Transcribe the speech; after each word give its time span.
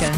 Morgen. 0.00 0.14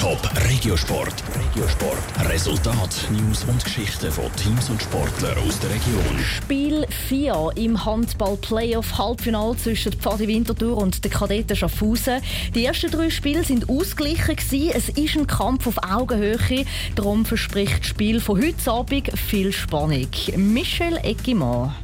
Top 0.00 0.30
Regiosport. 0.48 1.22
Regiosport. 1.34 2.30
Resultat, 2.30 3.08
News 3.10 3.44
und 3.44 3.62
Geschichten 3.62 4.10
von 4.10 4.24
Teams 4.36 4.70
und 4.70 4.82
Sportlern 4.82 5.36
aus 5.38 5.58
der 5.60 5.70
Region. 5.70 6.18
Spiel 6.18 6.86
4 7.08 7.52
im 7.56 7.84
Handball-Playoff 7.84 8.96
Halbfinale 8.96 9.56
zwischen 9.56 9.92
Pfadi 9.92 10.28
Winterthur 10.28 10.78
und 10.78 11.04
den 11.04 11.10
Kadetten 11.10 11.56
Schaffhausen. 11.56 12.20
Die 12.54 12.64
ersten 12.64 12.90
drei 12.90 13.10
Spiele 13.10 13.44
sind 13.44 13.68
ausgeglichen 13.68 14.36
gewesen. 14.36 14.70
Es 14.74 14.88
ist 14.90 15.16
ein 15.16 15.26
Kampf 15.26 15.66
auf 15.66 15.78
Augenhöhe. 15.82 16.64
Darum 16.94 17.26
verspricht 17.26 17.80
das 17.80 17.86
Spiel 17.86 18.20
von 18.20 18.40
heute 18.40 18.70
Abend 18.70 19.18
viel 19.18 19.52
Spannung. 19.52 20.08
Michel 20.36 20.98
Eggimann. 21.02 21.74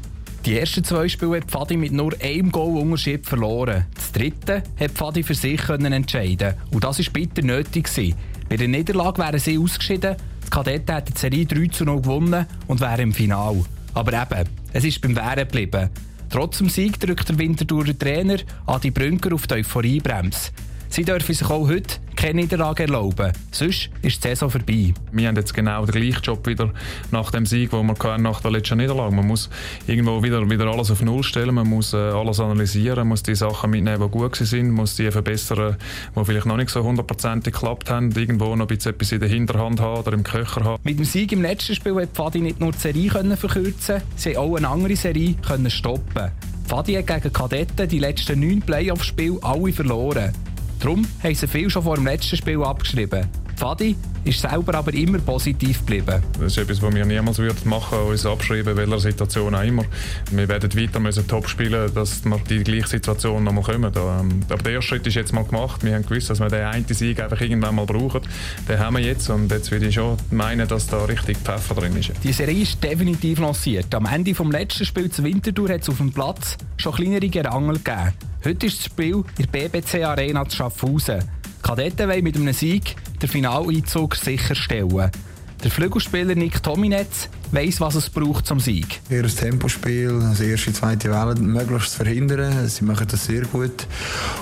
Die 0.44 0.58
ersten 0.58 0.82
zwei 0.82 1.08
Spiele 1.08 1.36
hat 1.36 1.44
Pfadi 1.44 1.76
mit 1.76 1.92
nur 1.92 2.14
einem 2.20 2.50
Goal-Unterschied 2.50 3.24
verloren. 3.24 3.86
Das 3.94 4.10
dritte 4.10 4.64
hat 4.76 4.90
Pfadi 4.90 5.22
für 5.22 5.36
sich 5.36 5.68
entscheiden 5.68 6.54
Und 6.72 6.82
das 6.82 6.98
war 6.98 7.12
bitter 7.12 7.42
nötig. 7.42 7.88
Bei 8.48 8.56
der 8.56 8.66
Niederlage 8.66 9.22
wären 9.22 9.38
sie 9.38 9.56
ausgeschieden, 9.56 10.16
die 10.44 10.50
Kadetten 10.50 10.96
hätten 10.96 11.14
die 11.14 11.20
Serie 11.20 11.46
3 11.46 11.66
zu 11.68 11.84
0 11.84 12.02
gewonnen 12.02 12.46
und 12.66 12.80
wären 12.80 13.00
im 13.00 13.12
Finale. 13.12 13.64
Aber 13.94 14.12
eben, 14.12 14.48
es 14.72 14.82
ist 14.82 15.00
beim 15.00 15.14
Wehren 15.14 15.48
geblieben. 15.48 15.90
Trotz 16.28 16.58
dem 16.58 16.68
Sieg 16.68 16.98
drückt 16.98 17.28
der 17.28 17.38
Winterthurer 17.38 17.96
Trainer 17.96 18.38
Adi 18.66 18.90
Brünker 18.90 19.34
auf 19.34 19.46
die 19.46 19.54
Euphoriebremse. 19.54 20.50
Sie 20.88 21.04
dürfen 21.04 21.34
sich 21.34 21.48
auch 21.48 21.68
heute 21.68 22.00
keine 22.22 22.40
Niederlage 22.40 22.84
erlauben. 22.84 23.32
Sonst 23.50 23.90
ist 24.00 24.22
die 24.22 24.28
Saison 24.28 24.48
vorbei. 24.48 24.94
Wir 25.10 25.26
haben 25.26 25.34
jetzt 25.34 25.52
genau 25.54 25.84
den 25.84 26.00
gleichen 26.00 26.22
Job 26.22 26.46
wieder 26.46 26.70
nach 27.10 27.32
dem 27.32 27.46
Sieg, 27.46 27.70
den 27.70 27.84
wir 27.84 27.94
hatten 27.94 28.22
nach 28.22 28.40
der 28.40 28.52
letzten 28.52 28.78
Niederlage. 28.78 29.12
Man 29.12 29.26
muss 29.26 29.50
irgendwo 29.88 30.22
wieder, 30.22 30.48
wieder 30.48 30.66
alles 30.66 30.92
auf 30.92 31.02
Null 31.02 31.24
stellen, 31.24 31.52
man 31.52 31.66
muss 31.66 31.92
äh, 31.94 31.96
alles 31.96 32.38
analysieren, 32.38 33.08
muss 33.08 33.24
die 33.24 33.34
Sachen 33.34 33.70
mitnehmen, 33.70 34.00
die 34.00 34.08
gut 34.08 34.36
sind, 34.36 34.70
muss 34.70 34.94
die 34.94 35.10
verbessern, 35.10 35.76
die 36.14 36.24
vielleicht 36.24 36.46
noch 36.46 36.56
nicht 36.56 36.70
so 36.70 36.84
hundertprozentig 36.84 37.54
geklappt 37.54 37.90
haben, 37.90 38.12
irgendwo 38.12 38.54
noch 38.54 38.68
ein 38.68 38.76
bisschen 38.76 38.92
etwas 38.92 39.10
in 39.10 39.18
der 39.18 39.28
Hinterhand 39.28 39.80
haben 39.80 39.98
oder 39.98 40.12
im 40.12 40.22
Köcher 40.22 40.62
haben. 40.62 40.80
Mit 40.84 41.00
dem 41.00 41.04
Sieg 41.04 41.32
im 41.32 41.42
letzten 41.42 41.74
Spiel 41.74 41.96
hat 41.96 42.10
Pfadi 42.10 42.38
nicht 42.38 42.60
nur 42.60 42.70
die 42.70 42.78
Serie 42.78 43.08
können 43.08 43.36
verkürzen 43.36 44.00
sie 44.14 44.36
auch 44.36 44.54
eine 44.54 44.68
andere 44.68 44.94
Serie 44.94 45.34
können 45.44 45.70
stoppen. 45.70 46.30
Pfadi 46.68 46.94
hat 46.94 47.08
gegen 47.08 47.32
Kadetten 47.32 47.88
die 47.88 47.98
letzten 47.98 48.38
neun 48.38 48.60
Playoff-Spiele 48.60 49.38
alle 49.42 49.72
verloren. 49.72 50.32
Darum 50.82 51.06
haben 51.22 51.34
sie 51.36 51.46
viel 51.46 51.70
schon 51.70 51.84
vor 51.84 51.94
dem 51.94 52.06
letzten 52.06 52.36
Spiel 52.36 52.60
abgeschrieben. 52.60 53.28
Fadi 53.62 53.94
ist 54.24 54.40
selber 54.40 54.74
aber 54.74 54.92
immer 54.92 55.18
positiv 55.18 55.86
geblieben. 55.86 56.20
Das 56.32 56.50
ist 56.50 56.58
etwas, 56.58 56.82
was 56.82 56.92
wir 56.92 57.04
niemals 57.04 57.38
würden 57.38 57.68
machen 57.68 57.96
uns 57.96 58.26
abschreiben, 58.26 58.76
welcher 58.76 58.98
Situation 58.98 59.54
auch 59.54 59.62
immer. 59.62 59.84
Wir 60.32 60.48
werden 60.48 60.74
weiter 60.74 60.98
müssen 60.98 61.28
top 61.28 61.48
spielen, 61.48 61.94
dass 61.94 62.24
wir 62.24 62.40
die 62.50 62.64
gleiche 62.64 62.88
Situation 62.88 63.44
noch 63.44 63.52
mal 63.52 63.62
kommen. 63.62 63.92
Ähm, 63.94 64.40
aber 64.48 64.62
der 64.64 64.72
erste 64.72 64.88
Schritt 64.88 65.06
ist 65.06 65.14
jetzt 65.14 65.32
mal 65.32 65.44
gemacht. 65.44 65.84
Wir 65.84 65.94
haben 65.94 66.04
gewusst, 66.04 66.28
dass 66.28 66.40
wir 66.40 66.48
den 66.48 66.64
einen 66.64 66.86
Sieg 66.88 67.22
einfach 67.22 67.40
irgendwann 67.40 67.76
mal 67.76 67.86
brauchen. 67.86 68.22
Den 68.68 68.80
haben 68.80 68.96
wir 68.96 69.04
jetzt 69.04 69.30
und 69.30 69.48
jetzt 69.52 69.70
würde 69.70 69.86
ich 69.86 69.94
schon 69.94 70.16
meinen, 70.32 70.66
dass 70.66 70.88
da 70.88 71.04
richtig 71.04 71.36
Pfeffer 71.38 71.76
drin 71.76 71.96
ist. 71.96 72.10
Die 72.24 72.32
Serie 72.32 72.62
ist 72.62 72.82
definitiv 72.82 73.38
lanciert. 73.38 73.94
Am 73.94 74.06
Ende 74.06 74.32
des 74.32 74.46
letzten 74.48 74.84
Spiels 74.84 75.14
zur 75.14 75.24
Wintertour 75.24 75.68
hat 75.68 75.82
es 75.82 75.88
auf 75.88 75.98
dem 75.98 76.10
Platz 76.10 76.56
schon 76.78 76.94
kleinere 76.94 77.28
Gerangel 77.28 77.76
gegeben. 77.76 78.12
Heute 78.44 78.66
ist 78.66 78.78
das 78.78 78.86
Spiel 78.86 79.22
in 79.38 79.46
der 79.52 79.68
BBC 79.68 80.04
Arena 80.04 80.48
zu 80.48 80.56
Schaffhausen. 80.56 81.20
Die 81.20 81.62
Kadetten 81.62 82.08
wollen 82.08 82.24
mit 82.24 82.34
einem 82.34 82.52
Sieg 82.52 82.96
den 83.22 83.28
Finaleinzug 83.28 84.16
sicherstellen. 84.16 85.10
Der 85.62 85.70
Flügelspieler 85.70 86.34
Nick 86.34 86.60
Tominetz 86.60 87.28
weiss, 87.52 87.80
was 87.80 87.94
es 87.94 88.10
braucht 88.10 88.46
zum 88.46 88.58
Sieg. 88.58 89.00
Ein 89.10 89.28
Tempospiel, 89.28 90.18
das 90.18 90.40
erste, 90.40 90.72
zweite 90.72 91.10
Welle 91.10 91.36
möglichst 91.36 91.94
verhindern. 91.94 92.68
Sie 92.68 92.84
machen 92.84 93.06
das 93.08 93.26
sehr 93.26 93.42
gut. 93.42 93.86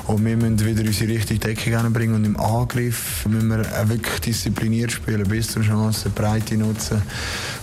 Und 0.06 0.24
wir 0.24 0.34
müssen 0.36 0.64
wieder 0.64 0.82
unsere 0.82 1.12
richtige 1.12 1.40
Deckung 1.40 1.92
bringen 1.92 2.14
und 2.14 2.24
im 2.24 2.40
Angriff 2.40 3.26
müssen 3.26 3.50
wir 3.50 3.66
wirklich 3.88 4.20
diszipliniert 4.20 4.92
spielen, 4.92 5.28
bis 5.28 5.48
zur 5.48 5.62
Chance, 5.62 6.08
die 6.08 6.18
Breite 6.18 6.56
nutzen, 6.56 7.02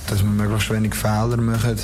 dass 0.07 0.21
wir 0.21 0.29
möglichst 0.29 0.69
wenig 0.69 0.93
Fehler 0.93 1.37
machen, 1.37 1.77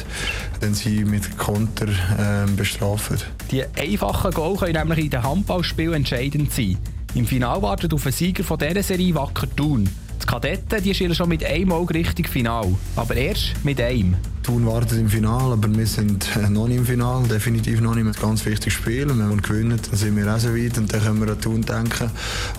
dann 0.59 0.75
sie 0.75 1.03
mit 1.03 1.39
Konter 1.39 1.87
äh, 1.87 2.51
bestrafen. 2.55 3.17
Die 3.49 3.63
einfachen 3.75 4.31
Goal 4.31 4.57
können 4.57 4.73
nämlich 4.73 5.05
in 5.05 5.09
den 5.09 5.23
Handballspielen 5.23 5.95
entscheidend 5.95 6.53
sein. 6.53 6.77
Im 7.15 7.27
Finale 7.27 7.61
wartet 7.61 7.93
auf 7.93 8.05
einen 8.05 8.13
Sieger 8.13 8.43
von 8.43 8.57
dieser 8.57 8.81
Serie 8.81 9.13
Wacker 9.13 9.47
Thun. 9.55 9.87
Die 10.19 10.25
Kadetten 10.25 10.81
die 10.81 10.95
schielen 10.95 11.13
schon 11.13 11.29
mit 11.29 11.45
einem 11.45 11.71
Auge 11.71 11.93
Richtung 11.93 12.25
Final, 12.25 12.73
aber 12.95 13.15
erst 13.15 13.53
mit 13.63 13.79
einem. 13.79 14.15
Thun 14.41 14.65
wartet 14.65 14.97
im 14.97 15.07
Finale, 15.07 15.53
aber 15.53 15.73
wir 15.73 15.85
sind 15.85 16.27
noch 16.49 16.67
nicht 16.67 16.77
im 16.77 16.85
Finale, 16.85 17.27
definitiv 17.27 17.81
noch 17.81 17.93
nicht. 17.93 18.05
Ein 18.05 18.13
ganz 18.13 18.45
wichtiges 18.45 18.73
Spiel 18.73 19.07
wenn 19.07 19.29
wir 19.29 19.37
gewinnen, 19.37 19.79
dann 19.89 19.97
sind 19.97 20.17
wir 20.17 20.33
auch 20.33 20.39
so 20.39 20.49
weit 20.49 20.77
und 20.77 20.91
dann 20.91 21.01
können 21.01 21.25
wir 21.25 21.33
an 21.33 21.39
Thun 21.39 21.61
denken. 21.61 22.09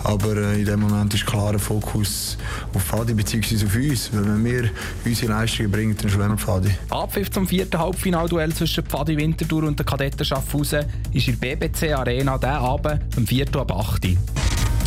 Aber 0.03 0.37
äh, 0.37 0.59
in 0.59 0.65
dem 0.65 0.79
Moment 0.79 1.13
ist 1.13 1.25
klar 1.25 1.51
der 1.51 1.59
Fokus 1.59 2.37
auf 2.73 2.81
Fadi 2.81 3.13
bzw. 3.13 3.65
auf 3.65 3.75
uns. 3.75 4.09
Weil 4.13 4.25
wenn 4.25 4.45
wir 4.45 4.69
unsere 5.03 5.31
Leistungen 5.33 5.71
bringen, 5.71 5.95
dann 6.01 6.09
schwimmen 6.09 6.31
wir 6.31 6.37
Fadi. 6.37 6.69
Abpfiff 6.89 7.29
zum 7.29 7.47
vierten 7.47 7.77
Halbfinalduell 7.77 8.53
zwischen 8.53 8.85
Pfadi 8.85 9.17
Winterthur 9.17 9.63
und 9.63 9.77
den 9.77 9.85
Kadetten 9.85 10.25
Schaffhausen 10.25 10.85
ist 11.13 11.27
in 11.27 11.39
der 11.39 11.55
BBC 11.55 11.93
Arena 11.93 12.37
diesen 12.37 12.49
Abend 12.49 13.01
am 13.17 13.27
4. 13.27 13.55
ab 13.57 13.71
8. 13.71 14.07